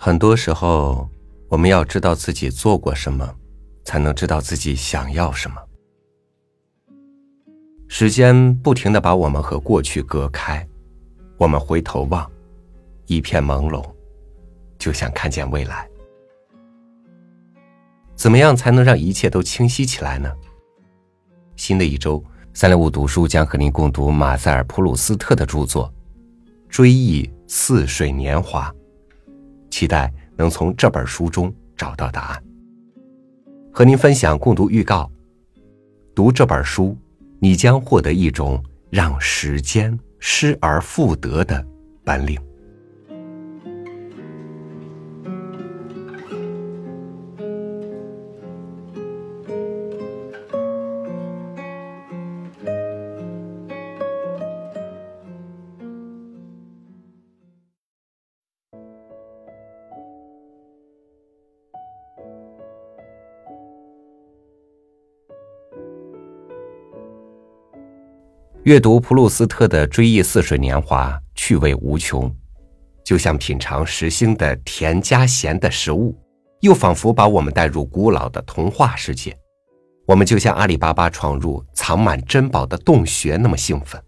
[0.00, 1.10] 很多时候，
[1.48, 3.34] 我们要知道自己做过什么，
[3.84, 5.56] 才能知道自己想要什么。
[7.88, 10.64] 时间不停的把我们和过去隔开，
[11.36, 12.30] 我们回头望，
[13.06, 13.84] 一片朦胧，
[14.78, 15.88] 就像看见未来。
[18.14, 20.32] 怎么样才能让一切都清晰起来呢？
[21.56, 22.22] 新的一周，
[22.54, 25.92] 三六五读书将和您共读马塞尔·普鲁斯特的著作
[26.68, 28.70] 《追忆似水年华》。
[29.78, 32.44] 期待能从这本书中找到答案。
[33.72, 35.08] 和您分享共读预告：
[36.16, 36.98] 读这本书，
[37.38, 38.60] 你将获得一种
[38.90, 41.64] 让时间失而复得的
[42.04, 42.36] 本领。
[68.64, 72.30] 阅读普鲁斯特的《追忆似水年华》，趣味无穷，
[73.04, 76.14] 就像品尝时兴的甜加咸的食物，
[76.60, 79.34] 又仿佛把我们带入古老的童话世界。
[80.06, 84.02] 我们就像阿里巴巴闯入藏满珍宝的洞穴那么兴奋。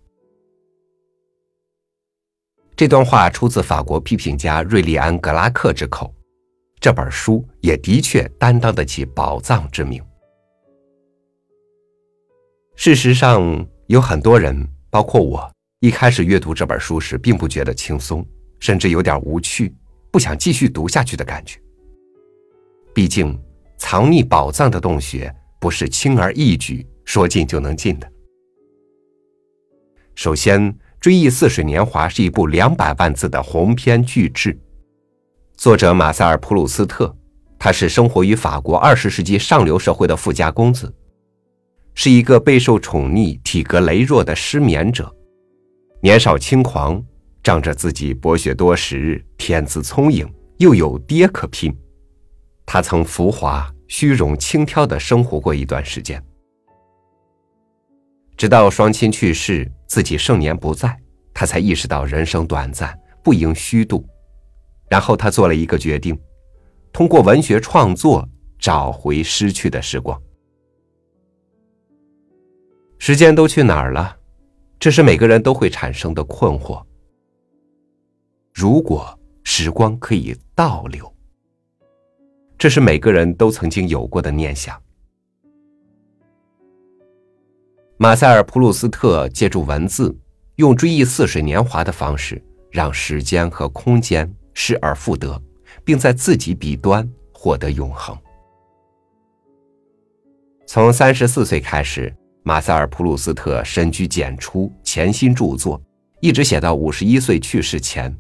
[2.75, 6.13] 这段话出自法国批评家瑞利安·格拉克之口，
[6.81, 10.03] 这本书也的确担当得起宝藏之名。
[12.75, 13.65] 事实上。
[13.91, 14.57] 有很多人，
[14.89, 18.25] 包括我，一开始阅读这本书时，并不觉得轻松，
[18.61, 19.75] 甚至有点无趣，
[20.13, 21.59] 不想继续读下去的感觉。
[22.95, 23.37] 毕竟，
[23.79, 28.09] 藏匿宝藏的洞穴不是轻而易举说进就能进的。
[30.15, 34.57] 首先，《追忆似水年华》是一部两百万字的鸿篇巨制，
[35.57, 37.13] 作者马塞尔·普鲁斯特，
[37.59, 40.95] 他是生活于法国二十世纪上流社会的富家公子。
[42.03, 45.15] 是一个备受宠溺、体格羸弱的失眠者，
[46.01, 47.05] 年少轻狂，
[47.43, 51.71] 仗着自己博学多识、天资聪颖，又有爹可拼，
[52.65, 56.25] 他曾浮华、虚荣、轻佻的生活过一段时间，
[58.35, 60.99] 直到双亲去世，自己盛年不在，
[61.35, 64.03] 他才意识到人生短暂，不应虚度。
[64.89, 66.19] 然后他做了一个决定，
[66.95, 68.27] 通过文学创作
[68.59, 70.19] 找回失去的时光。
[73.01, 74.15] 时间都去哪儿了？
[74.79, 76.85] 这是每个人都会产生的困惑。
[78.53, 81.11] 如果时光可以倒流，
[82.59, 84.79] 这是每个人都曾经有过的念想。
[87.97, 90.15] 马塞尔·普鲁斯特借助文字，
[90.57, 92.41] 用追忆似水年华的方式，
[92.71, 95.41] 让时间和空间失而复得，
[95.85, 98.15] 并在自己笔端获得永恒。
[100.67, 102.15] 从三十四岁开始。
[102.43, 105.81] 马塞尔·普鲁斯特深居简出，潜心著作，
[106.21, 108.17] 一直写到五十一岁去世前。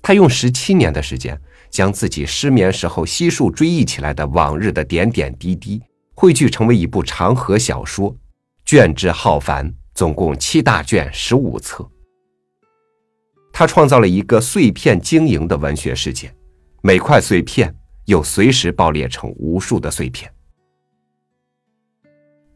[0.00, 5.82] 他用十七年的时间，将自己失眠时候悉数追忆起来的往日的点点滴滴，
[6.14, 8.14] 汇聚成为一部长河小说，
[8.64, 11.86] 卷帙浩繁，总共七大卷，十五册。
[13.52, 16.32] 他创造了一个碎片经营的文学世界，
[16.82, 17.74] 每块碎片
[18.06, 20.32] 又随时爆裂成无数的碎片。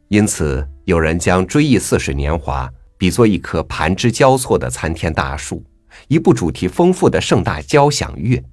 [0.09, 5.63] 因此，有人将《追忆似水年华》比作一棵盘枝交错的参天大树，
[6.07, 8.43] 一部主题丰富的盛大交响乐。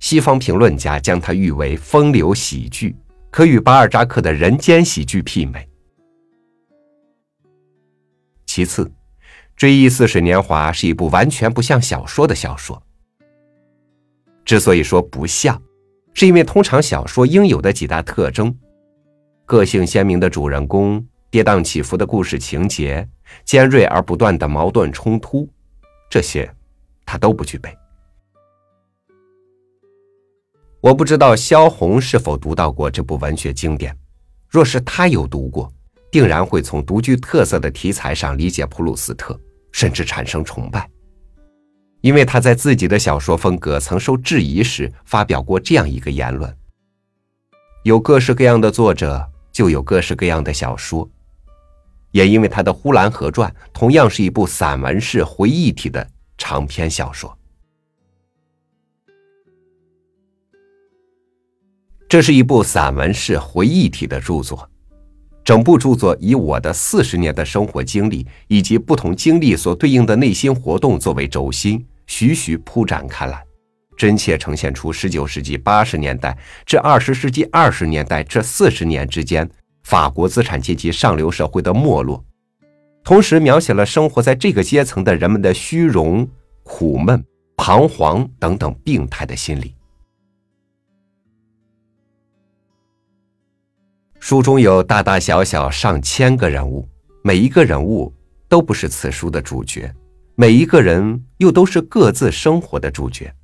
[0.00, 2.96] 西方评论家将它誉为风流喜剧，
[3.30, 5.68] 可与巴尔扎克的人间喜剧媲美。
[8.46, 8.84] 其次，
[9.54, 12.82] 《追忆似水年华》是一部完全不像小说的小说。
[14.44, 15.62] 之所以说不像，
[16.14, 18.56] 是因为通常小说应有的几大特征。
[19.44, 23.06] 个性鲜明的主人公，跌宕起伏的故事情节，
[23.44, 25.48] 尖锐而不断的矛盾冲突，
[26.08, 26.50] 这些
[27.04, 27.76] 他都不具备。
[30.80, 33.96] 我不知道萧红是否读到过这部文学经典，
[34.48, 35.70] 若是他有读过，
[36.10, 39.38] 定然会从独具特色的题材上理解普鲁斯特，
[39.70, 40.88] 甚至产生崇拜，
[42.00, 46.56] 因为他在自己的小说风格曾受质疑时发表过这样一个言论：
[47.84, 49.28] 有各式各样的作者。
[49.52, 51.08] 就有各式各样的小说，
[52.10, 56.04] 也因为他的《呼兰河传》同样是一部散文式回忆体的
[56.38, 57.36] 长篇小说。
[62.08, 64.68] 这是一部散文式回忆体的著作，
[65.42, 73.42] 整部著作以我的四十年的生活经历以及不同经历所对应的内心活动作为轴心，徐徐铺展开来，
[73.96, 76.36] 真切呈现出十九世纪八十年代
[76.66, 79.48] 至二十世纪二十年代这四十年之间
[79.84, 82.24] 法国资产阶级上流社会的没落，
[83.04, 86.28] 同时描写了生活在这个阶层的人们的虚荣、
[86.62, 87.24] 苦闷、
[87.56, 89.74] 彷徨等等病态的心理。
[94.20, 96.88] 书中有大大小小上千个人物，
[97.24, 98.12] 每一个人物
[98.48, 99.92] 都不是此书的主角，
[100.36, 103.34] 每一个人又都是各自生活的主角。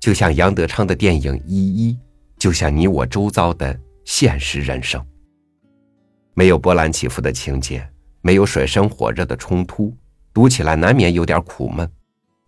[0.00, 1.92] 就像杨德昌的电影《一一》，
[2.38, 5.06] 就像你我周遭的现实人生，
[6.32, 7.86] 没有波澜起伏的情节，
[8.22, 9.94] 没有水深火热的冲突，
[10.32, 11.88] 读起来难免有点苦闷。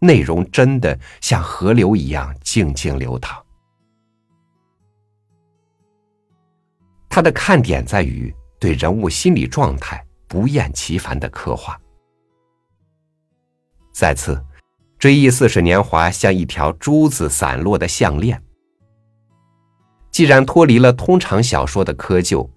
[0.00, 3.40] 内容真的像河流一样静静流淌。
[7.08, 11.78] 它的看点在于对人物心理状态不厌其烦的刻画。
[13.92, 14.42] 再次，
[15.02, 18.40] 追忆似水年华像一条珠子散落的项链。
[20.12, 22.48] 既然脱离了通常小说的窠臼，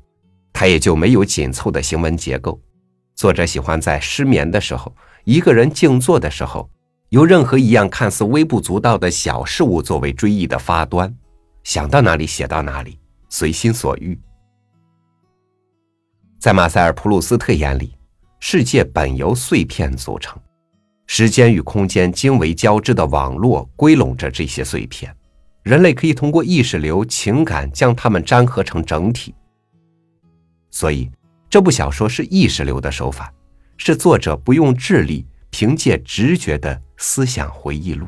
[0.53, 2.61] 它也就没有紧凑的行文结构。
[3.15, 6.69] 作者喜欢在失眠的时候，一个人静坐的时候，
[7.09, 11.11] 由任何一样看似微不足道的小事物作为追忆的发端，
[11.63, 14.15] 想到哪里写到哪里，随心所欲。
[16.39, 17.95] 在马塞尔·普鲁斯特眼里，
[18.39, 20.39] 世界本由碎片组成，
[21.07, 25.15] 时间与空间经纬交织的网络归拢着这些碎片，
[25.63, 29.33] 人类可以通过意识流、情感将它们粘合成整体。
[30.71, 31.09] 所以，
[31.49, 33.33] 这部小说是意识流的手法，
[33.77, 38.07] 是作者不用智力、凭借直觉的思想回忆录。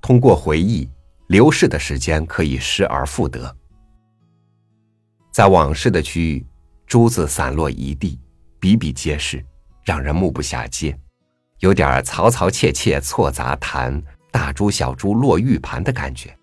[0.00, 0.88] 通过回忆，
[1.28, 3.56] 流逝的时间可以失而复得。
[5.32, 6.46] 在往事的区域，
[6.86, 8.20] 珠子散落一地，
[8.60, 9.44] 比比皆是，
[9.82, 10.96] 让人目不暇接，
[11.58, 16.36] 有点嘈嘈切切错杂谈，大珠小珠落玉盘的感觉。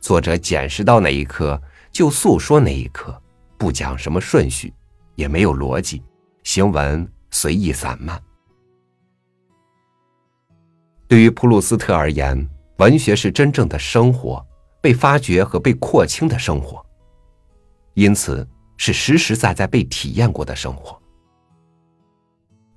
[0.00, 1.60] 作者捡拾到哪一颗
[1.90, 3.20] 就诉说哪一颗，
[3.58, 4.72] 不讲什么顺序，
[5.14, 6.02] 也没有逻辑，
[6.44, 8.20] 行文随意散漫。
[11.08, 12.48] 对于普鲁斯特而言，
[12.78, 14.44] 文学是真正的生活，
[14.80, 16.84] 被发掘和被廓清的生活。
[17.94, 21.01] 因此，是实实在在被体验过的生活。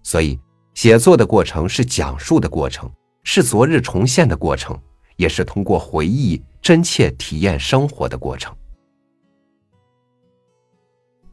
[0.06, 0.40] 所以，
[0.76, 2.88] 写作的过程是讲述的过程，
[3.24, 4.80] 是昨日重现的过程，
[5.16, 8.56] 也是通过回忆真切体验生活的过程。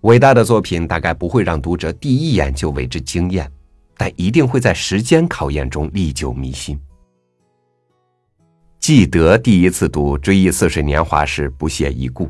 [0.01, 3.53] 伟大的作品大概不会让读者第一眼就为之惊艳，
[3.95, 6.81] 但一定会在时间考验中历久弥新。
[8.81, 12.27] 记得第一次读《追忆似水年华》时，不屑一顾。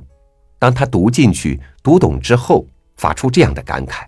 [0.59, 2.67] 当他读进去、读懂之后，
[2.97, 4.05] 发出这样的感慨：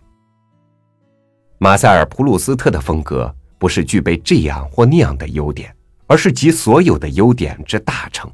[1.64, 5.74] 马塞尔·普鲁斯特的风格不是具备这样或那样的优点，
[6.06, 8.30] 而是集所有的优点之大成。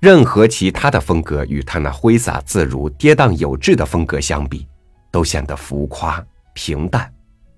[0.00, 4.66] 任何其他的风格与他那挥洒自如、跌宕有致的风格相比，
[5.12, 6.20] 都显得浮夸、
[6.52, 7.08] 平淡、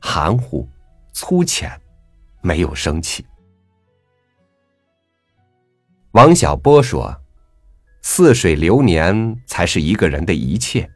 [0.03, 0.69] 含糊、
[1.15, 1.73] 粗浅，
[2.43, 3.25] 没有生气。
[6.11, 7.11] 王小波说。
[8.03, 10.87] 似水流年才是一个人的一切，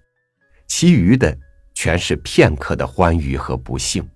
[0.67, 1.35] 其余的
[1.75, 4.09] 全是片刻的欢愉和不幸。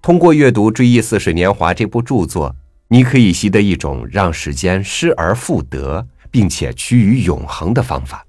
[0.00, 2.54] 通过阅读《追忆似水年华》这部著作，
[2.88, 8.24] 你可以习得一种让时间失而复得，并且趋于永恒的方法。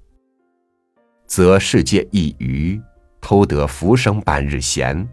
[1.26, 2.82] 则世界一隅，
[3.20, 5.08] 偷得浮生半日闲，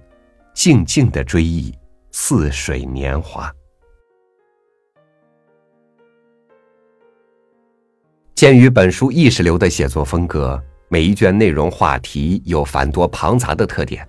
[0.53, 1.73] 静静的追忆
[2.11, 3.53] 似水年华。
[8.33, 14.07] 鉴于本书意识流的写作风格，每一卷内容话题有繁多庞杂的特点，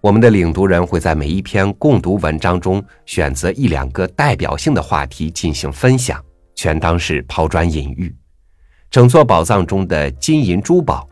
[0.00, 6.18] 我们的领读人会在每一篇共读文章中选择一两个代表性的话题进行分享，
[6.54, 8.14] 全当是抛砖引玉。
[8.90, 11.06] 整座宝藏中的金银珠宝，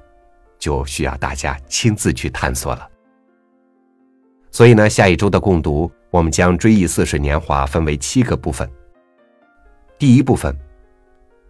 [0.59, 2.89] 就需要大家亲自去探索了。
[4.51, 8.67] 所以呢，下一周的共读，我们将《追忆似水年华》分为七个部分。
[9.99, 10.57] 第一部分。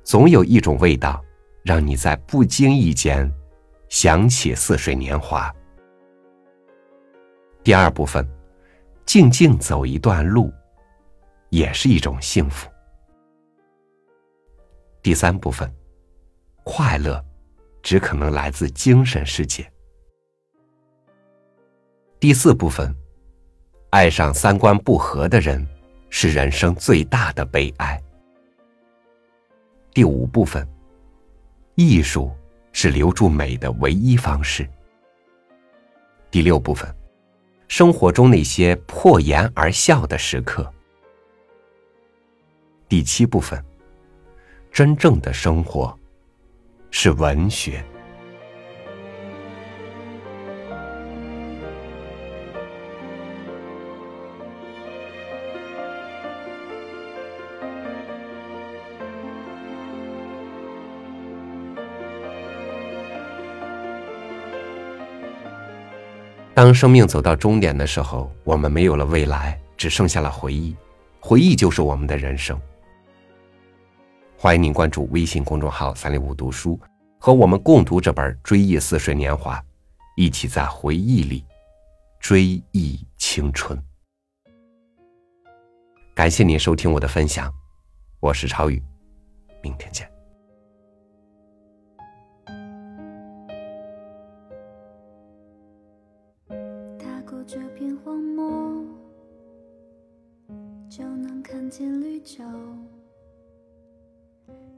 [0.05, 1.23] 总有一种味道，
[1.63, 3.31] 让你在不经意间
[3.93, 5.55] 想起似水年华。
[7.63, 8.27] 第二部分，
[9.05, 10.51] 静静走一段路，
[11.51, 12.71] 也是一种幸福。
[15.03, 15.71] 第三部分，
[16.65, 17.23] 快乐
[17.83, 19.71] 只可能来自精神世界。
[22.19, 22.97] 第四部分，
[23.91, 25.69] 爱上三观不合的人，
[26.09, 28.03] 是人生最大的悲哀。
[29.93, 30.67] 第五部分，
[31.75, 32.33] 艺术
[32.73, 34.69] 是留住美的唯一方式。
[36.31, 36.93] 第六部分，
[37.69, 40.73] 生活中那些破颜而笑的时刻。
[42.89, 43.63] 第七部分，
[44.71, 45.97] 真正的生活
[46.91, 47.85] 是文学。
[66.55, 70.77] 当生命走到终点的时候，我们没有了未来，只剩下了回忆，
[71.19, 72.61] 回忆就是我们的人生。
[74.37, 76.79] 欢迎您关注微信公众号“三六五读书”，
[77.19, 79.57] 和我们共读这本《追忆似水年华》，
[80.15, 81.43] 一起在回忆里
[82.21, 83.83] 追忆青春。
[86.15, 87.51] 感谢您收听我的分享，
[88.21, 88.83] 我是超宇，
[89.63, 90.12] 明天见。
[97.45, 98.85] 这片荒漠，
[100.89, 102.43] 就能看见绿洲。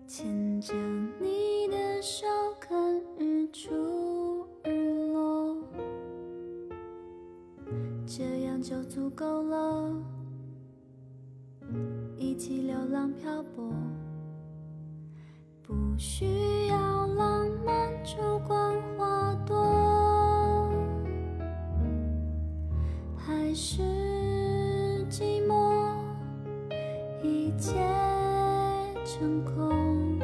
[0.06, 0.75] 牵着
[1.20, 2.26] 你的手，
[2.61, 2.76] 看
[3.18, 5.56] 日出日落，
[8.06, 9.90] 这样就足够了。
[12.16, 13.73] 一起流浪漂泊，
[15.62, 16.26] 不需
[23.54, 23.82] 还是
[25.08, 25.94] 寂寞，
[27.23, 27.70] 一切
[29.04, 30.18] 成空。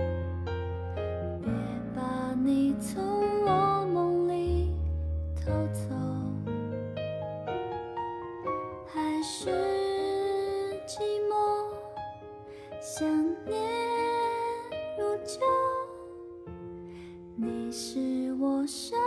[1.40, 1.48] 别
[1.94, 3.00] 把你从
[3.44, 4.74] 我梦里
[5.36, 5.94] 偷走，
[8.84, 9.48] 还是
[10.84, 11.70] 寂寞，
[12.80, 13.06] 想
[13.46, 13.62] 念
[14.98, 15.38] 如旧。
[17.36, 18.98] 你是我生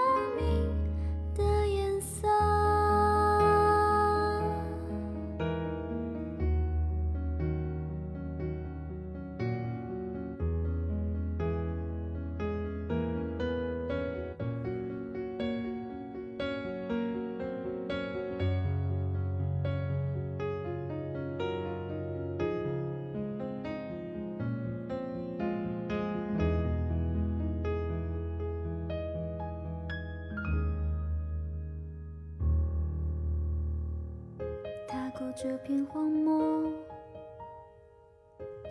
[35.35, 36.71] 这片荒漠，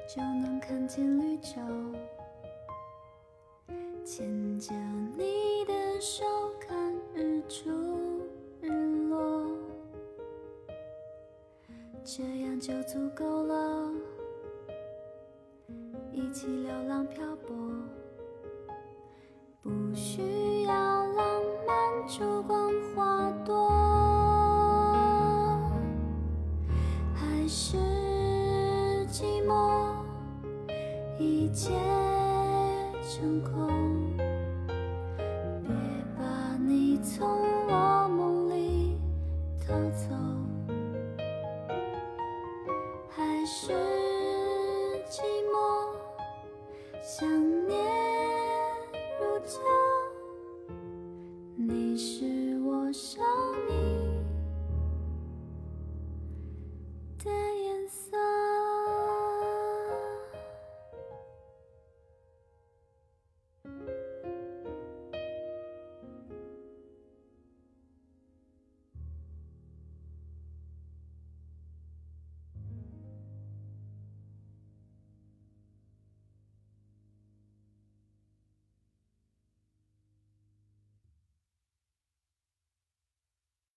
[0.07, 1.61] 就能看见绿洲。
[4.05, 4.73] 牵着
[5.17, 6.25] 你的手，
[6.61, 7.69] 看日出
[8.61, 8.71] 日
[9.09, 9.45] 落，
[12.05, 13.91] 这样就足够了。
[16.13, 17.57] 一起流浪漂泊，
[31.23, 31.71] 一切
[33.01, 34.17] 成空，
[35.63, 35.73] 别
[36.19, 37.52] 把你从。